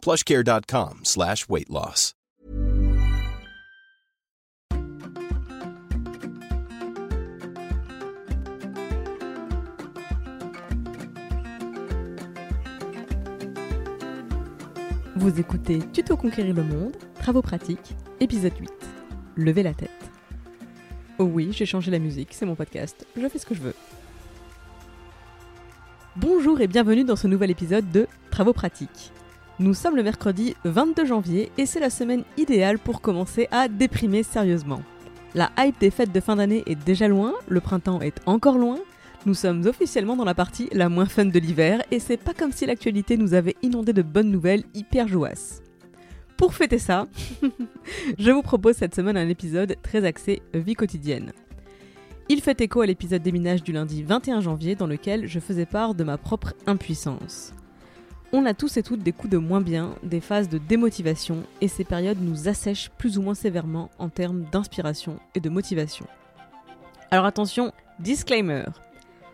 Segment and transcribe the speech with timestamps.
[0.00, 2.14] plushcare.com slash weight loss.
[15.16, 18.70] Vous écoutez Tuto Conquérir le Monde, Travaux pratiques, épisode 8.
[19.36, 19.90] Levez la tête.
[21.18, 23.74] Oh oui, j'ai changé la musique, c'est mon podcast, je fais ce que je veux.
[26.16, 29.12] Bonjour et bienvenue dans ce nouvel épisode de Travaux pratiques.
[29.60, 34.22] Nous sommes le mercredi 22 janvier et c'est la semaine idéale pour commencer à déprimer
[34.22, 34.80] sérieusement.
[35.34, 38.78] La hype des fêtes de fin d'année est déjà loin, le printemps est encore loin,
[39.26, 42.52] nous sommes officiellement dans la partie la moins fun de l'hiver et c'est pas comme
[42.52, 45.60] si l'actualité nous avait inondé de bonnes nouvelles hyper jouasses.
[46.38, 47.06] Pour fêter ça,
[48.18, 51.32] je vous propose cette semaine un épisode très axé vie quotidienne.
[52.30, 55.94] Il fait écho à l'épisode déminage du lundi 21 janvier dans lequel je faisais part
[55.94, 57.52] de ma propre impuissance.
[58.32, 61.66] On a tous et toutes des coups de moins bien, des phases de démotivation, et
[61.66, 66.06] ces périodes nous assèchent plus ou moins sévèrement en termes d'inspiration et de motivation.
[67.10, 68.64] Alors attention, disclaimer.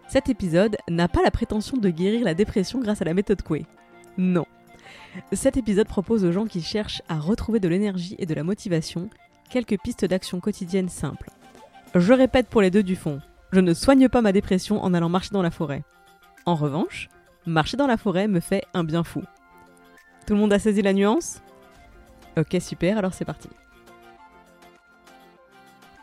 [0.08, 3.66] Cet épisode n'a pas la prétention de guérir la dépression grâce à la méthode Coué.
[4.16, 4.47] Non.
[5.33, 9.10] Cet épisode propose aux gens qui cherchent à retrouver de l'énergie et de la motivation
[9.50, 11.31] quelques pistes d'action quotidiennes simples.
[11.94, 13.20] Je répète pour les deux du fond,
[13.53, 15.83] je ne soigne pas ma dépression en allant marcher dans la forêt.
[16.47, 17.08] En revanche,
[17.47, 19.22] marcher dans la forêt me fait un bien fou.
[20.27, 21.41] Tout le monde a saisi la nuance?
[22.36, 23.48] Ok, super, alors c'est parti.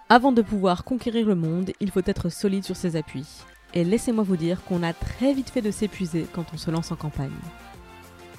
[0.09, 3.27] Avant de pouvoir conquérir le monde, il faut être solide sur ses appuis.
[3.73, 6.91] Et laissez-moi vous dire qu'on a très vite fait de s'épuiser quand on se lance
[6.91, 7.31] en campagne.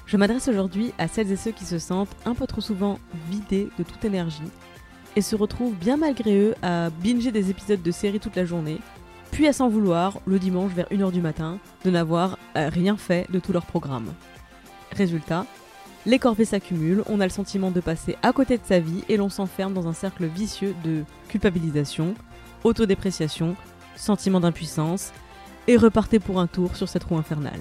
[0.05, 3.69] Je m'adresse aujourd'hui à celles et ceux qui se sentent un peu trop souvent vidés
[3.77, 4.41] de toute énergie
[5.15, 8.79] et se retrouvent bien malgré eux à binger des épisodes de série toute la journée,
[9.35, 13.29] puis à s'en vouloir le dimanche vers 1h du matin de n'avoir euh, rien fait
[13.29, 14.13] de tout leur programme.
[14.93, 15.45] Résultat,
[16.05, 19.17] les corvées s'accumulent, on a le sentiment de passer à côté de sa vie et
[19.17, 22.15] l'on s'enferme dans un cercle vicieux de culpabilisation,
[22.63, 23.57] autodépréciation,
[23.97, 25.11] sentiment d'impuissance,
[25.67, 27.59] et repartez pour un tour sur cette roue infernale.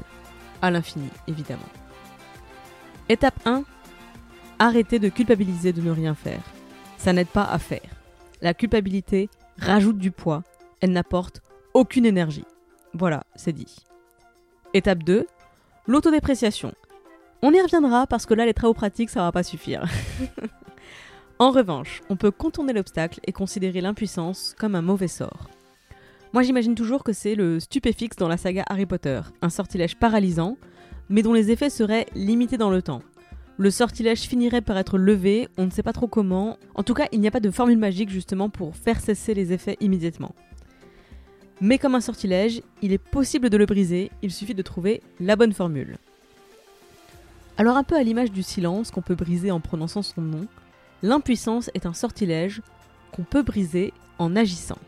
[0.62, 1.62] À l'infini, évidemment.
[3.08, 3.64] Étape 1.
[4.60, 6.42] Arrêtez de culpabiliser de ne rien faire.
[6.98, 7.90] Ça n'aide pas à faire.
[8.42, 10.44] La culpabilité rajoute du poids,
[10.80, 11.42] elle n'apporte
[11.74, 12.44] aucune énergie.
[12.94, 13.76] Voilà, c'est dit.
[14.72, 15.26] Étape 2.
[15.86, 16.72] L'autodépréciation.
[17.42, 19.84] On y reviendra parce que là, les travaux pratiques, ça va pas suffire.
[21.38, 25.50] en revanche, on peut contourner l'obstacle et considérer l'impuissance comme un mauvais sort.
[26.32, 30.56] Moi, j'imagine toujours que c'est le stupéfixe dans la saga Harry Potter, un sortilège paralysant,
[31.08, 33.02] mais dont les effets seraient limités dans le temps.
[33.58, 36.56] Le sortilège finirait par être levé, on ne sait pas trop comment.
[36.74, 39.52] En tout cas, il n'y a pas de formule magique justement pour faire cesser les
[39.52, 40.34] effets immédiatement.
[41.60, 45.36] Mais comme un sortilège, il est possible de le briser, il suffit de trouver la
[45.36, 45.96] bonne formule.
[47.56, 50.46] Alors un peu à l'image du silence qu'on peut briser en prononçant son nom,
[51.02, 52.62] l'impuissance est un sortilège
[53.12, 54.78] qu'on peut briser en agissant.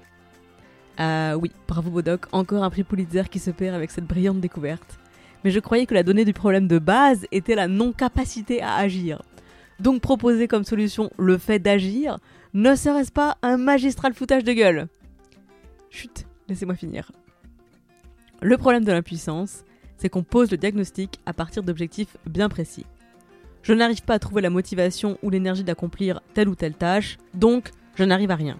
[0.98, 4.98] Ah oui, bravo Bodoc, encore un prix Pulitzer qui se perd avec cette brillante découverte.
[5.44, 9.22] Mais je croyais que la donnée du problème de base était la non-capacité à agir.
[9.78, 12.18] Donc proposer comme solution le fait d'agir,
[12.54, 14.88] ne serait-ce pas un magistral foutage de gueule?
[15.90, 17.12] Chut, laissez-moi finir.
[18.42, 19.64] Le problème de l'impuissance,
[19.96, 22.84] c'est qu'on pose le diagnostic à partir d'objectifs bien précis.
[23.62, 27.70] Je n'arrive pas à trouver la motivation ou l'énergie d'accomplir telle ou telle tâche, donc
[27.94, 28.58] je n'arrive à rien.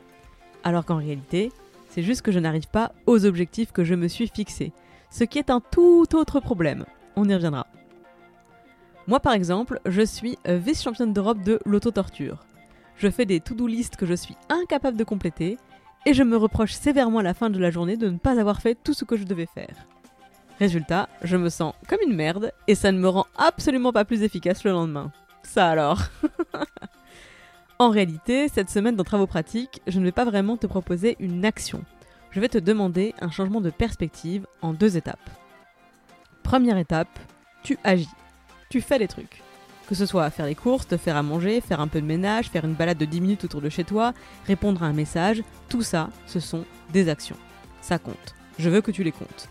[0.65, 1.53] Alors qu'en réalité,
[1.91, 4.73] c'est juste que je n'arrive pas aux objectifs que je me suis fixés,
[5.11, 6.85] ce qui est un tout autre problème.
[7.15, 7.67] On y reviendra.
[9.07, 12.45] Moi par exemple, je suis vice-championne d'Europe de l'auto-torture.
[12.97, 15.59] Je fais des to-do list que je suis incapable de compléter,
[16.07, 18.63] et je me reproche sévèrement à la fin de la journée de ne pas avoir
[18.63, 19.75] fait tout ce que je devais faire.
[20.59, 24.23] Résultat, je me sens comme une merde, et ça ne me rend absolument pas plus
[24.23, 25.13] efficace le lendemain.
[25.43, 26.05] Ça alors
[27.79, 31.45] En réalité, cette semaine dans Travaux pratiques, je ne vais pas vraiment te proposer une
[31.45, 31.83] action.
[32.31, 35.19] Je vais te demander un changement de perspective en deux étapes.
[36.43, 37.19] Première étape,
[37.65, 38.09] tu agis.
[38.71, 39.43] Tu fais les trucs.
[39.89, 42.51] Que ce soit faire les courses, te faire à manger, faire un peu de ménage,
[42.51, 44.13] faire une balade de 10 minutes autour de chez toi,
[44.47, 47.37] répondre à un message, tout ça, ce sont des actions.
[47.81, 48.35] Ça compte.
[48.59, 49.49] Je veux que tu les comptes.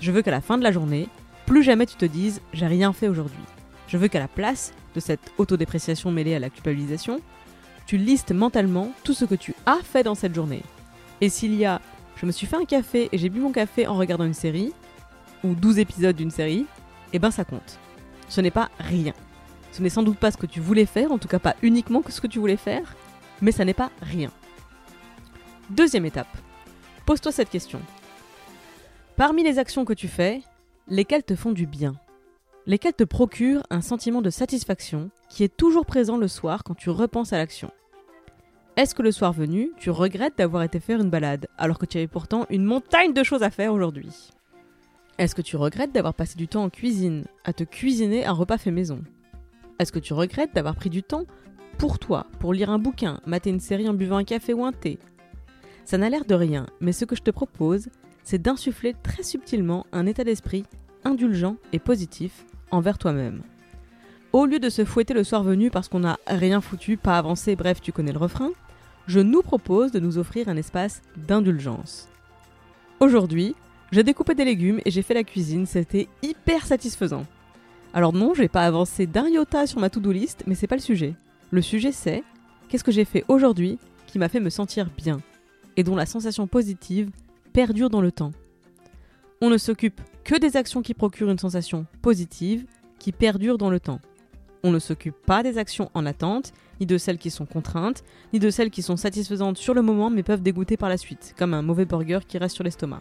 [0.00, 1.08] Je veux qu'à la fin de la journée,
[1.46, 3.42] plus jamais tu te dises j'ai rien fait aujourd'hui.
[3.88, 7.20] Je veux qu'à la place de cette autodépréciation mêlée à la culpabilisation,
[7.86, 10.62] tu listes mentalement tout ce que tu as fait dans cette journée.
[11.20, 11.80] Et s'il y a
[12.20, 14.74] je me suis fait un café et j'ai bu mon café en regardant une série,
[15.42, 16.66] ou 12 épisodes d'une série,
[17.14, 17.78] eh ben ça compte.
[18.28, 19.14] Ce n'est pas rien.
[19.72, 22.02] Ce n'est sans doute pas ce que tu voulais faire, en tout cas pas uniquement
[22.02, 22.96] que ce que tu voulais faire,
[23.40, 24.30] mais ça n'est pas rien.
[25.70, 26.36] Deuxième étape.
[27.06, 27.80] Pose-toi cette question.
[29.16, 30.42] Parmi les actions que tu fais,
[30.88, 31.94] lesquelles te font du bien?
[32.66, 36.90] Lesquelles te procurent un sentiment de satisfaction qui est toujours présent le soir quand tu
[36.90, 37.70] repenses à l'action?
[38.76, 41.98] Est-ce que le soir venu, tu regrettes d'avoir été faire une balade, alors que tu
[41.98, 44.30] avais pourtant une montagne de choses à faire aujourd'hui?
[45.18, 48.58] Est-ce que tu regrettes d'avoir passé du temps en cuisine, à te cuisiner un repas
[48.58, 49.02] fait maison?
[49.80, 51.24] Est-ce que tu regrettes d'avoir pris du temps
[51.78, 54.72] pour toi, pour lire un bouquin, mater une série en buvant un café ou un
[54.72, 54.98] thé?
[55.86, 57.88] Ça n'a l'air de rien, mais ce que je te propose,
[58.22, 60.66] c'est d'insuffler très subtilement un état d'esprit
[61.02, 63.42] indulgent et positif envers toi-même.
[64.34, 67.56] Au lieu de se fouetter le soir venu parce qu'on n'a rien foutu, pas avancé,
[67.56, 68.50] bref, tu connais le refrain,
[69.06, 72.10] je nous propose de nous offrir un espace d'indulgence.
[73.00, 73.54] Aujourd'hui,
[73.92, 77.24] j'ai découpé des légumes et j'ai fait la cuisine, c'était hyper satisfaisant.
[77.92, 80.76] Alors non, je vais pas avancer d'un iota sur ma to-do list, mais c'est pas
[80.76, 81.14] le sujet.
[81.50, 82.22] Le sujet c'est
[82.68, 85.20] qu'est-ce que j'ai fait aujourd'hui qui m'a fait me sentir bien
[85.76, 87.10] et dont la sensation positive
[87.52, 88.30] perdure dans le temps?
[89.40, 92.64] On ne s'occupe que des actions qui procurent une sensation positive
[92.98, 94.00] qui perdure dans le temps.
[94.62, 98.38] On ne s'occupe pas des actions en attente, ni de celles qui sont contraintes, ni
[98.38, 101.54] de celles qui sont satisfaisantes sur le moment mais peuvent dégoûter par la suite, comme
[101.54, 103.00] un mauvais burger qui reste sur l'estomac.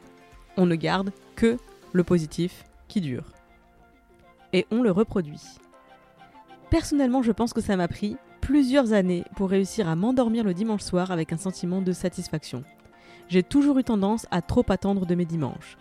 [0.57, 1.57] On ne garde que
[1.91, 3.25] le positif qui dure.
[4.53, 5.41] Et on le reproduit.
[6.69, 10.81] Personnellement, je pense que ça m'a pris plusieurs années pour réussir à m'endormir le dimanche
[10.81, 12.63] soir avec un sentiment de satisfaction.
[13.27, 15.77] J'ai toujours eu tendance à trop attendre de mes dimanches.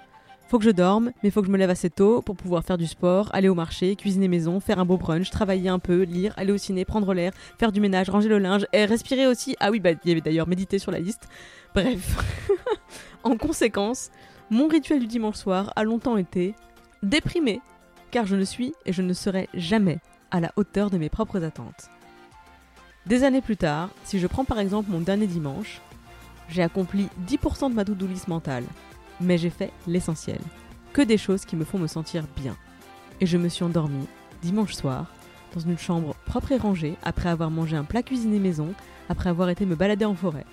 [0.49, 2.79] Faut que je dorme, mais faut que je me lève assez tôt pour pouvoir faire
[2.79, 6.33] du sport, aller au marché, cuisiner maison, faire un beau brunch, travailler un peu, lire,
[6.39, 9.57] aller au ciné, prendre l'air, faire du ménage, ranger le linge et respirer aussi.
[9.61, 11.29] Ah oui, bah il y avait d'ailleurs méditer sur la liste.
[11.75, 12.49] Bref.
[13.25, 14.11] en conséquence,
[14.49, 16.55] mon rituel du dimanche soir a longtemps été
[17.03, 17.61] déprimé,
[18.11, 19.99] car je ne suis et je ne serai jamais
[20.31, 21.91] à la hauteur de mes propres attentes.
[23.07, 25.81] Des années plus tard, si je prends par exemple mon dernier dimanche,
[26.49, 28.65] j'ai accompli 10% de ma to-do mentale
[29.21, 30.41] mais j'ai fait l'essentiel.
[30.93, 32.57] Que des choses qui me font me sentir bien.
[33.21, 34.07] Et je me suis endormie,
[34.43, 35.13] dimanche soir,
[35.55, 38.75] dans une chambre propre et rangée, après avoir mangé un plat cuisiné maison,
[39.09, 40.45] après avoir été me balader en forêt.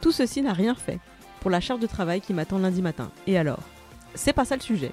[0.00, 1.00] Tout ceci n'a rien fait
[1.40, 3.10] pour la charge de travail qui m'attend lundi matin.
[3.26, 3.62] Et alors?
[4.14, 4.92] C'est pas ça le sujet.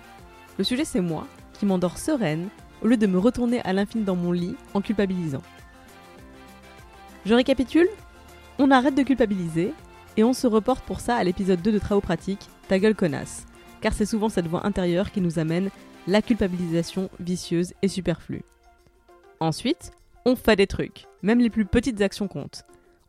[0.57, 1.27] Le sujet c'est moi
[1.57, 2.49] qui m'endors sereine
[2.81, 5.41] au lieu de me retourner à l'infini dans mon lit en culpabilisant.
[7.25, 7.89] Je récapitule
[8.59, 9.73] On arrête de culpabiliser
[10.17, 13.45] et on se reporte pour ça à l'épisode 2 de Travaux pratiques, Ta gueule connasse,
[13.81, 15.69] car c'est souvent cette voix intérieure qui nous amène
[16.07, 18.43] la culpabilisation vicieuse et superflue.
[19.39, 19.91] Ensuite,
[20.25, 22.63] on fait des trucs, même les plus petites actions comptent.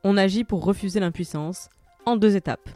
[0.05, 1.69] On agit pour refuser l'impuissance
[2.05, 2.69] en deux étapes.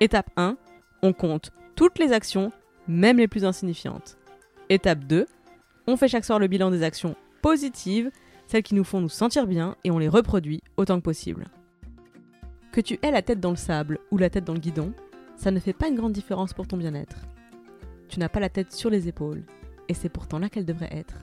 [0.00, 0.56] Étape 1,
[1.02, 2.52] on compte toutes les actions,
[2.86, 4.18] même les plus insignifiantes.
[4.70, 5.26] Étape 2,
[5.86, 8.10] on fait chaque soir le bilan des actions positives,
[8.46, 11.46] celles qui nous font nous sentir bien, et on les reproduit autant que possible.
[12.70, 14.92] Que tu aies la tête dans le sable ou la tête dans le guidon,
[15.36, 17.16] ça ne fait pas une grande différence pour ton bien-être.
[18.08, 19.42] Tu n'as pas la tête sur les épaules,
[19.88, 21.14] et c'est pourtant là qu'elle devrait être.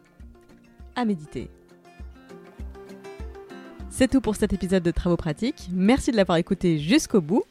[0.95, 1.51] À méditer.
[3.89, 5.69] C'est tout pour cet épisode de Travaux pratiques.
[5.71, 7.43] Merci de l'avoir écouté jusqu'au bout.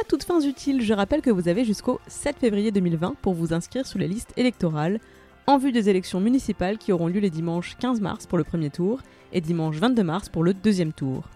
[0.00, 3.52] À toutes fins utiles, je rappelle que vous avez jusqu'au 7 février 2020 pour vous
[3.52, 5.00] inscrire sur les listes électorales
[5.50, 8.70] en vue des élections municipales qui auront lieu les dimanches 15 mars pour le premier
[8.70, 9.00] tour
[9.32, 11.28] et dimanche 22 mars pour le deuxième tour.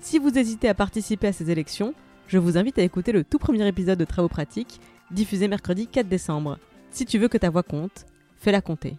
[0.00, 1.94] Si vous hésitez à participer à ces élections,
[2.26, 6.08] je vous invite à écouter le tout premier épisode de Travaux pratiques, diffusé mercredi 4
[6.08, 6.58] décembre.
[6.90, 8.96] Si tu veux que ta voix compte, fais-la compter.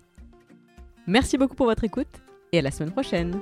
[1.08, 2.22] Merci beaucoup pour votre écoute
[2.54, 3.42] et à la semaine prochaine.